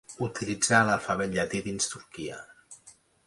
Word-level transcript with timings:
Utilitza 0.27 0.79
l'alfabet 0.87 1.35
llatí 1.37 1.61
dins 1.67 1.91
Turquia. 1.93 2.39